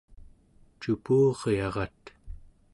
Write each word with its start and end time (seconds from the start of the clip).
cupu'uryarat 0.79 2.03